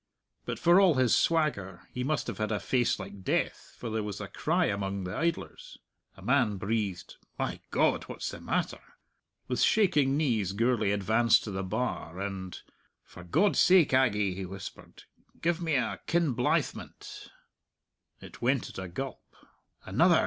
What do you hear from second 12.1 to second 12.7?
and,